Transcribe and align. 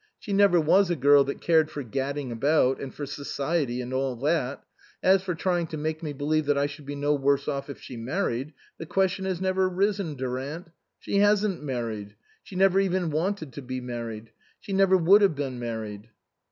She 0.17 0.33
never 0.33 0.59
was 0.59 0.89
a 0.89 0.95
girl 0.95 1.23
that 1.25 1.41
cared 1.43 1.69
for 1.69 1.83
gadding 1.83 2.31
about, 2.31 2.79
and 2.81 2.91
for 2.91 3.05
society 3.05 3.81
and 3.81 3.91
that. 3.91 4.63
As 5.03 5.21
for 5.21 5.35
trying 5.35 5.67
to 5.67 5.77
make 5.77 6.01
me 6.01 6.11
believe 6.11 6.47
that 6.47 6.57
I 6.57 6.65
should 6.65 6.87
be 6.87 6.95
no 6.95 7.13
worse 7.13 7.47
off 7.47 7.69
if 7.69 7.79
she 7.79 7.97
married, 7.97 8.53
the 8.79 8.87
question 8.87 9.25
has 9.25 9.39
never 9.39 9.69
risen, 9.69 10.15
Durant. 10.15 10.71
She 10.97 11.19
hasn't 11.19 11.61
married. 11.61 12.15
She 12.41 12.55
never 12.55 12.79
even 12.79 13.11
wanted 13.11 13.53
to 13.53 13.61
be 13.61 13.79
married. 13.79 14.31
She 14.59 14.73
never 14.73 14.97
would 14.97 15.21
have 15.21 15.35
been 15.35 15.59
mar 15.59 15.81
ried." 15.81 16.09